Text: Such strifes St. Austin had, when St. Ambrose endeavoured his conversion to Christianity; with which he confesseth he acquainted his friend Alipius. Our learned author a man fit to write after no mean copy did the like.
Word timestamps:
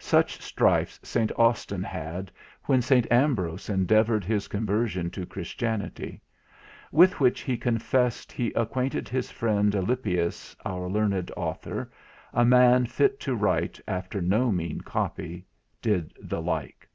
Such 0.00 0.42
strifes 0.42 0.98
St. 1.08 1.30
Austin 1.36 1.84
had, 1.84 2.32
when 2.64 2.82
St. 2.82 3.06
Ambrose 3.12 3.68
endeavoured 3.68 4.24
his 4.24 4.48
conversion 4.48 5.08
to 5.10 5.24
Christianity; 5.24 6.20
with 6.90 7.20
which 7.20 7.42
he 7.42 7.56
confesseth 7.56 8.32
he 8.32 8.52
acquainted 8.54 9.08
his 9.08 9.30
friend 9.30 9.72
Alipius. 9.76 10.56
Our 10.66 10.88
learned 10.88 11.30
author 11.36 11.92
a 12.32 12.44
man 12.44 12.86
fit 12.86 13.20
to 13.20 13.36
write 13.36 13.80
after 13.86 14.20
no 14.20 14.50
mean 14.50 14.80
copy 14.80 15.46
did 15.80 16.12
the 16.20 16.42
like. 16.42 16.88